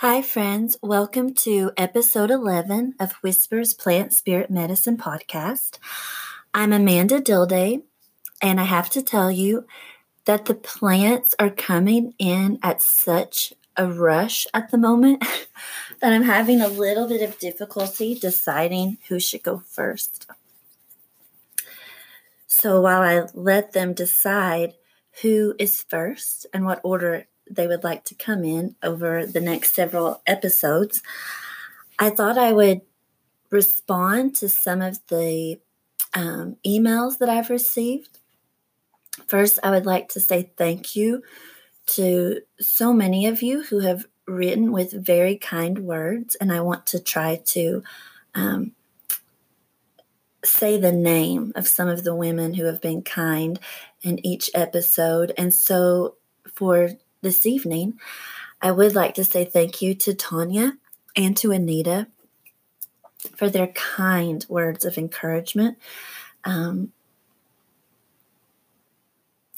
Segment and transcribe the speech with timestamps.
[0.00, 0.76] Hi, friends.
[0.80, 5.78] Welcome to episode 11 of Whispers Plant Spirit Medicine podcast.
[6.54, 7.82] I'm Amanda Dilday,
[8.40, 9.66] and I have to tell you
[10.24, 15.24] that the plants are coming in at such a rush at the moment
[16.00, 20.30] that I'm having a little bit of difficulty deciding who should go first.
[22.46, 24.74] So while I let them decide
[25.22, 29.74] who is first and what order they would like to come in over the next
[29.74, 31.02] several episodes,
[31.98, 32.82] I thought I would
[33.50, 35.58] respond to some of the
[36.14, 38.18] um, emails that I've received.
[39.26, 41.22] First, I would like to say thank you
[41.86, 46.86] to so many of you who have written with very kind words, and I want
[46.88, 47.82] to try to
[48.34, 48.72] um,
[50.44, 53.58] say the name of some of the women who have been kind
[54.02, 55.32] in each episode.
[55.36, 56.16] And so,
[56.52, 56.90] for
[57.22, 57.98] this evening,
[58.60, 60.78] I would like to say thank you to Tanya
[61.16, 62.08] and to Anita
[63.36, 65.78] for their kind words of encouragement.
[66.44, 66.92] Um,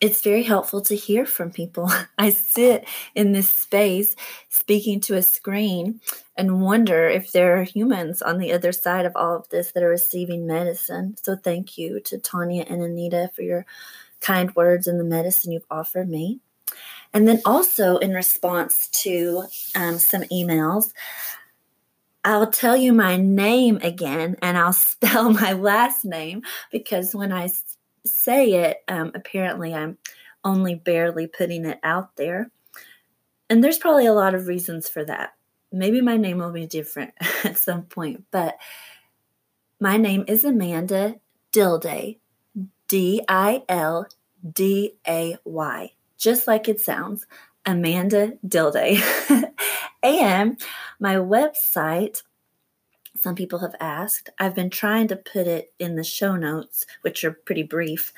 [0.00, 1.90] it's very helpful to hear from people.
[2.18, 4.14] I sit in this space
[4.48, 6.00] speaking to a screen
[6.36, 9.82] and wonder if there are humans on the other side of all of this that
[9.82, 11.16] are receiving medicine.
[11.22, 13.64] So, thank you to Tanya and Anita for your
[14.20, 16.40] kind words and the medicine you've offered me.
[17.14, 19.44] And then also in response to
[19.76, 20.92] um, some emails,
[22.24, 26.42] I'll tell you my name again and I'll spell my last name
[26.72, 27.50] because when I
[28.04, 29.96] say it, um, apparently I'm
[30.42, 32.50] only barely putting it out there.
[33.48, 35.34] And there's probably a lot of reasons for that.
[35.70, 38.56] Maybe my name will be different at some point, but
[39.80, 41.16] my name is Amanda
[41.52, 42.18] Dilday,
[42.88, 44.06] D I L
[44.52, 45.92] D A Y
[46.24, 47.26] just like it sounds,
[47.66, 48.98] Amanda Dilday.
[50.02, 50.58] and
[50.98, 52.22] my website,
[53.14, 57.24] some people have asked, I've been trying to put it in the show notes, which
[57.24, 58.14] are pretty brief.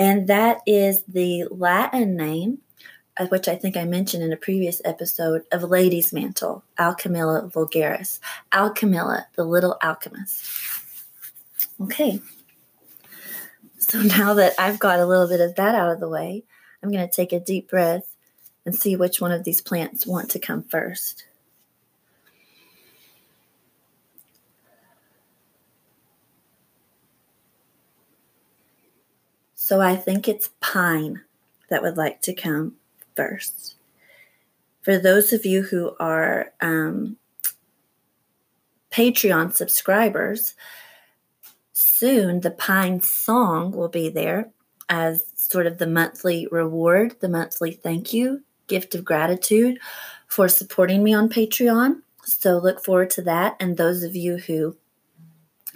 [0.00, 2.60] And that is the Latin name,
[3.18, 8.18] uh, which I think I mentioned in a previous episode, of lady's mantle, Alchemilla vulgaris.
[8.50, 10.50] Alchemilla, the little alchemist.
[11.82, 12.22] Okay.
[13.78, 16.44] So now that I've got a little bit of that out of the way,
[16.82, 18.16] I'm going to take a deep breath
[18.64, 21.26] and see which one of these plants want to come first.
[29.70, 31.22] So I think it's pine
[31.68, 32.74] that would like to come
[33.14, 33.76] first.
[34.82, 37.16] For those of you who are um,
[38.90, 40.56] Patreon subscribers,
[41.72, 44.50] soon the Pine song will be there
[44.88, 49.78] as sort of the monthly reward, the monthly thank you, gift of gratitude
[50.26, 52.00] for supporting me on Patreon.
[52.24, 53.54] So look forward to that.
[53.60, 54.76] And those of you who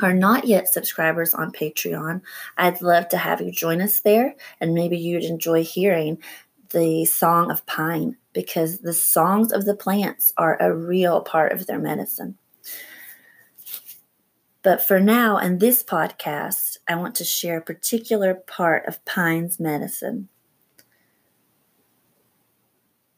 [0.01, 2.23] are not yet subscribers on Patreon,
[2.57, 6.19] I'd love to have you join us there and maybe you'd enjoy hearing
[6.71, 11.67] the Song of Pine because the songs of the plants are a real part of
[11.67, 12.37] their medicine.
[14.63, 19.61] But for now, in this podcast, I want to share a particular part of pine's
[19.61, 20.29] medicine.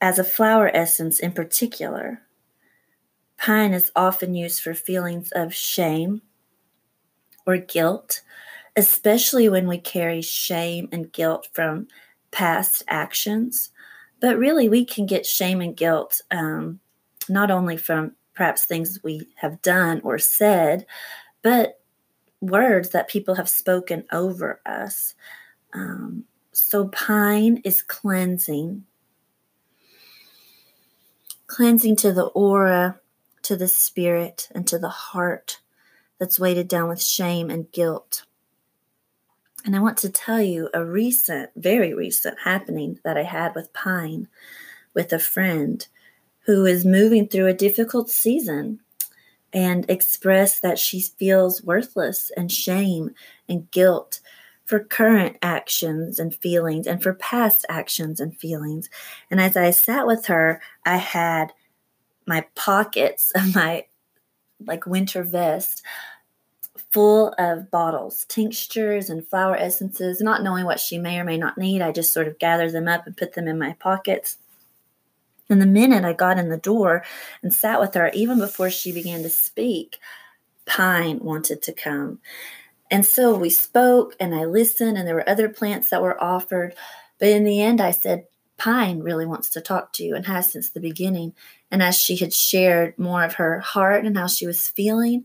[0.00, 2.22] As a flower essence in particular,
[3.38, 6.20] pine is often used for feelings of shame
[7.46, 8.22] or guilt,
[8.76, 11.88] especially when we carry shame and guilt from
[12.30, 13.70] past actions.
[14.20, 16.80] But really, we can get shame and guilt um,
[17.28, 20.86] not only from perhaps things we have done or said,
[21.42, 21.80] but
[22.40, 25.14] words that people have spoken over us.
[25.72, 28.84] Um, so, pine is cleansing,
[31.46, 33.00] cleansing to the aura,
[33.42, 35.60] to the spirit, and to the heart
[36.18, 38.24] that's weighted down with shame and guilt.
[39.64, 43.72] And I want to tell you a recent, very recent happening that I had with
[43.72, 44.28] Pine
[44.94, 45.86] with a friend
[46.46, 48.80] who is moving through a difficult season
[49.52, 53.10] and expressed that she feels worthless and shame
[53.48, 54.20] and guilt
[54.64, 58.88] for current actions and feelings and for past actions and feelings.
[59.30, 61.52] And as I sat with her, I had
[62.26, 63.86] my pockets of my
[64.64, 65.82] like winter vest
[66.90, 71.58] full of bottles, tinctures and flower essences, not knowing what she may or may not
[71.58, 71.82] need.
[71.82, 74.38] I just sort of gathered them up and put them in my pockets.
[75.48, 77.04] And the minute I got in the door
[77.42, 79.98] and sat with her, even before she began to speak,
[80.64, 82.20] pine wanted to come.
[82.90, 86.74] And so we spoke and I listened, and there were other plants that were offered.
[87.18, 88.26] But in the end, I said,
[88.58, 91.34] Pine really wants to talk to you and has since the beginning.
[91.70, 95.24] And as she had shared more of her heart and how she was feeling,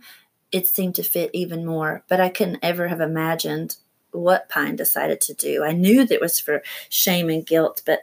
[0.52, 2.04] it seemed to fit even more.
[2.08, 3.76] But I couldn't ever have imagined
[4.12, 5.64] what Pine decided to do.
[5.64, 8.02] I knew that it was for shame and guilt, but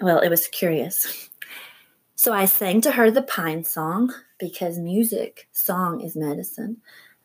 [0.00, 1.28] well, it was curious.
[2.14, 6.76] So I sang to her the Pine song because music, song is medicine.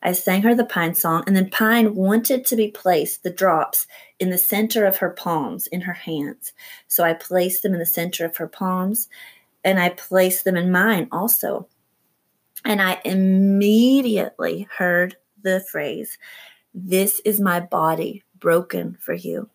[0.02, 3.86] I sang her the pine song, and then Pine wanted to be placed, the drops,
[4.20, 6.52] in the center of her palms, in her hands.
[6.86, 9.08] So I placed them in the center of her palms,
[9.64, 11.68] and I placed them in mine also.
[12.64, 16.16] And I immediately heard the phrase,
[16.72, 19.50] This is my body broken for you.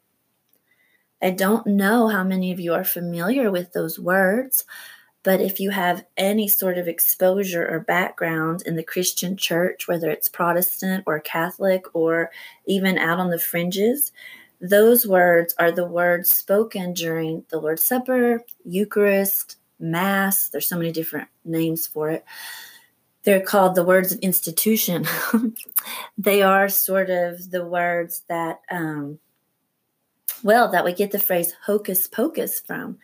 [1.21, 4.65] I don't know how many of you are familiar with those words,
[5.23, 10.09] but if you have any sort of exposure or background in the Christian church, whether
[10.09, 12.29] it's Protestant or Catholic or
[12.65, 14.11] even out on the fringes,
[14.59, 20.49] those words are the words spoken during the Lord's Supper, Eucharist, Mass.
[20.49, 22.25] There's so many different names for it.
[23.23, 25.05] They're called the words of institution.
[26.17, 29.19] they are sort of the words that, um,
[30.43, 32.97] well, that we get the phrase hocus pocus from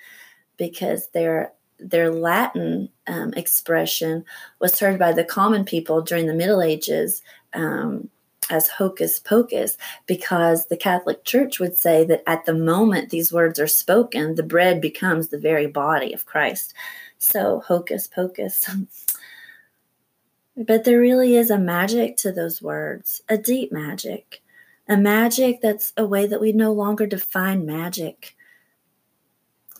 [0.58, 4.26] because they're their Latin um, expression
[4.60, 7.22] was heard by the common people during the Middle Ages
[7.54, 8.10] um,
[8.50, 13.60] as hocus pocus, because the Catholic Church would say that at the moment these words
[13.60, 16.74] are spoken, the bread becomes the very body of Christ.
[17.18, 18.70] So, hocus pocus.
[20.58, 24.42] but there really is a magic to those words, a deep magic,
[24.88, 28.36] a magic that's a way that we no longer define magic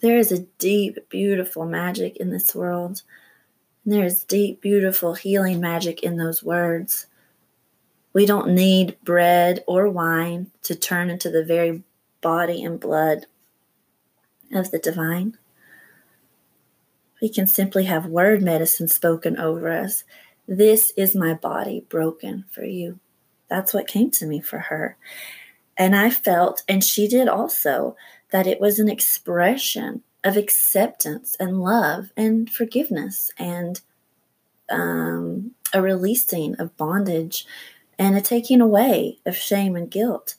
[0.02, 3.02] there is a deep, beautiful magic in this world.
[3.84, 7.08] And there is deep, beautiful healing magic in those words.
[8.14, 11.84] We don't need bread or wine to turn into the very
[12.22, 13.26] body and blood
[14.52, 15.38] of the divine.
[17.22, 20.04] We can simply have word medicine spoken over us.
[20.48, 23.00] This is my body broken for you.
[23.50, 24.98] That's what came to me for her.
[25.78, 27.96] And I felt, and she did also,
[28.32, 33.82] that it was an expression of acceptance and love and forgiveness and
[34.70, 37.46] um, a releasing of bondage
[37.98, 40.36] and a taking away of shame and guilt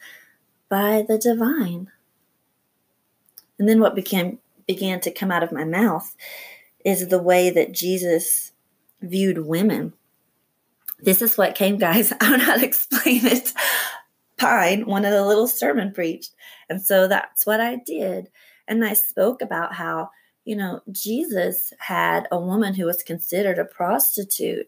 [0.69, 1.91] by the divine.
[3.59, 6.15] And then what became began to come out of my mouth
[6.85, 8.53] is the way that Jesus
[9.03, 9.93] viewed women.
[11.01, 12.13] This is what came, guys.
[12.21, 13.53] I don't know how to explain it.
[14.41, 16.35] Pine wanted a little sermon preached.
[16.71, 18.31] And so that's what I did.
[18.67, 20.09] And I spoke about how,
[20.47, 24.67] you know, Jesus had a woman who was considered a prostitute.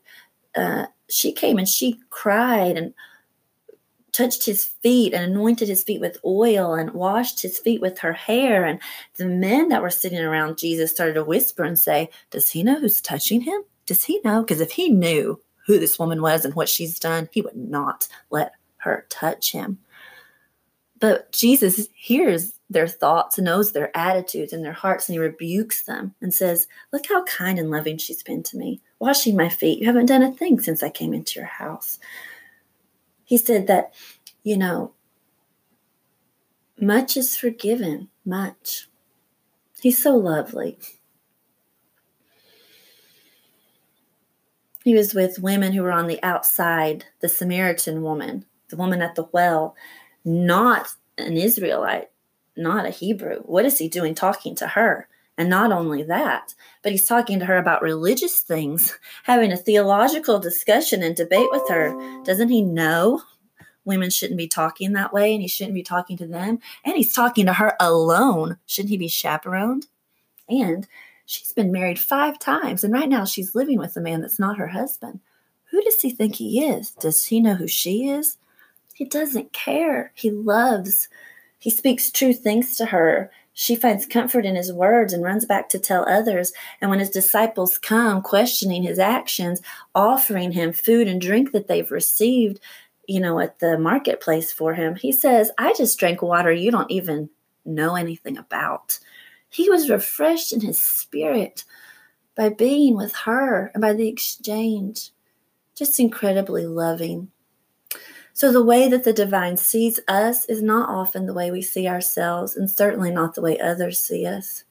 [0.54, 2.92] Uh, she came and she cried and
[4.12, 8.12] touched his feet and anointed his feet with oil and washed his feet with her
[8.12, 8.66] hair.
[8.66, 8.78] And
[9.16, 12.78] the men that were sitting around Jesus started to whisper and say, Does he know
[12.78, 13.62] who's touching him?
[13.86, 14.42] Does he know?
[14.42, 18.06] Because if he knew who this woman was and what she's done, he would not
[18.30, 19.78] let her touch him.
[21.00, 26.14] But Jesus hears their thoughts, knows their attitudes and their hearts, and he rebukes them
[26.20, 29.80] and says, Look how kind and loving she's been to me, washing my feet.
[29.80, 31.98] You haven't done a thing since I came into your house.
[33.24, 33.92] He said that,
[34.42, 34.92] you know,
[36.80, 38.88] much is forgiven, much.
[39.80, 40.78] He's so lovely.
[44.84, 49.14] He was with women who were on the outside, the Samaritan woman, the woman at
[49.14, 49.76] the well,
[50.24, 50.88] not
[51.18, 52.10] an Israelite,
[52.56, 53.40] not a Hebrew.
[53.42, 55.08] What is he doing talking to her?
[55.38, 60.38] And not only that, but he's talking to her about religious things, having a theological
[60.40, 62.22] discussion and debate with her.
[62.24, 63.22] Doesn't he know
[63.84, 66.58] women shouldn't be talking that way and he shouldn't be talking to them?
[66.84, 68.56] And he's talking to her alone.
[68.66, 69.86] Shouldn't he be chaperoned?
[70.48, 70.88] And
[71.26, 74.58] she's been married five times, and right now she's living with a man that's not
[74.58, 75.20] her husband.
[75.70, 76.90] Who does he think he is?
[76.90, 78.36] Does he know who she is?
[79.02, 80.12] He doesn't care.
[80.14, 81.08] He loves.
[81.58, 83.32] He speaks true things to her.
[83.52, 86.52] She finds comfort in his words and runs back to tell others.
[86.80, 89.60] And when his disciples come questioning his actions,
[89.92, 92.60] offering him food and drink that they've received,
[93.08, 96.92] you know, at the marketplace for him, he says, I just drank water you don't
[96.92, 97.28] even
[97.64, 99.00] know anything about.
[99.48, 101.64] He was refreshed in his spirit
[102.36, 105.10] by being with her and by the exchange.
[105.74, 107.32] Just incredibly loving.
[108.34, 111.86] So, the way that the divine sees us is not often the way we see
[111.86, 114.64] ourselves, and certainly not the way others see us.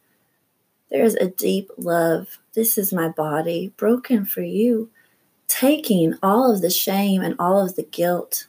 [0.89, 2.39] There is a deep love.
[2.53, 4.89] This is my body broken for you,
[5.47, 8.47] taking all of the shame and all of the guilt.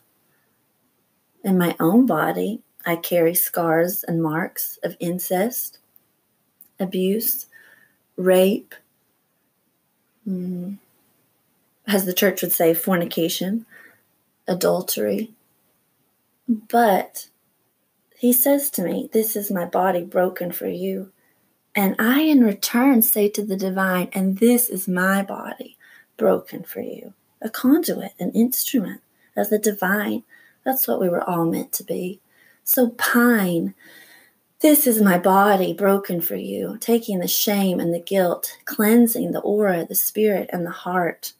[1.44, 5.78] In my own body, I carry scars and marks of incest,
[6.80, 7.46] abuse,
[8.16, 8.74] rape,
[10.28, 10.78] mm,
[11.86, 13.66] as the church would say, fornication,
[14.46, 15.34] adultery.
[16.48, 17.28] But
[18.16, 21.10] he says to me, This is my body broken for you.
[21.74, 25.76] And I, in return, say to the divine, And this is my body
[26.16, 27.14] broken for you.
[27.40, 29.00] A conduit, an instrument
[29.36, 30.24] of the divine.
[30.64, 32.20] That's what we were all meant to be.
[32.64, 33.74] So pine.
[34.60, 39.40] This is my body broken for you, taking the shame and the guilt, cleansing the
[39.40, 41.32] aura, the spirit, and the heart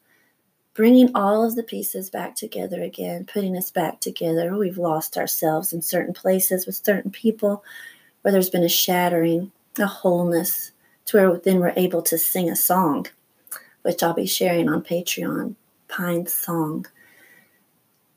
[0.73, 4.55] bringing all of the pieces back together again, putting us back together.
[4.55, 7.63] We've lost ourselves in certain places with certain people
[8.21, 10.71] where there's been a shattering, a wholeness,
[11.05, 13.07] to where then we're able to sing a song,
[13.83, 15.55] which I'll be sharing on Patreon,
[15.87, 16.87] Pine Song.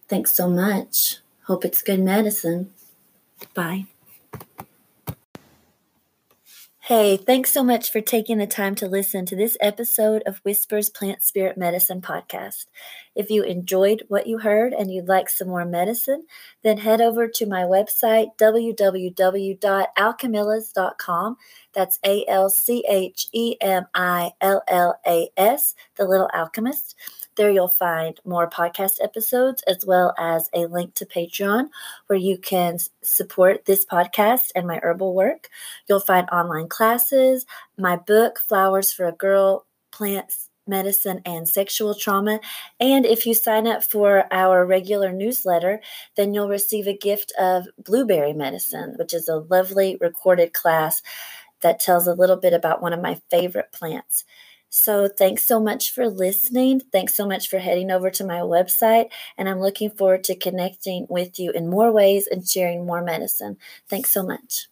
[0.08, 1.18] Thanks so much.
[1.44, 2.72] Hope it's good medicine.
[3.54, 3.86] Bye.
[6.86, 10.88] Hey, thanks so much for taking the time to listen to this episode of Whispers
[10.88, 12.66] Plant Spirit Medicine podcast.
[13.16, 16.26] If you enjoyed what you heard and you'd like some more medicine,
[16.62, 21.36] then head over to my website, www.alchemillas.com.
[21.72, 26.94] That's A L C H E M I L L A S, The Little Alchemist.
[27.36, 31.68] There you'll find more podcast episodes as well as a link to Patreon
[32.06, 35.48] where you can support this podcast and my herbal work.
[35.88, 37.46] You'll find online classes,
[37.78, 42.40] my book, Flowers for a Girl, Plants, Medicine, and Sexual Trauma.
[42.80, 45.80] And if you sign up for our regular newsletter,
[46.16, 51.02] then you'll receive a gift of blueberry medicine, which is a lovely recorded class
[51.62, 54.24] that tells a little bit about one of my favorite plants.
[54.68, 56.80] So, thanks so much for listening.
[56.92, 59.10] Thanks so much for heading over to my website.
[59.38, 63.56] And I'm looking forward to connecting with you in more ways and sharing more medicine.
[63.88, 64.66] Thanks so much.